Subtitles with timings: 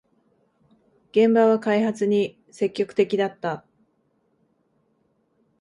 [1.11, 3.63] 現場は開発に積極的だった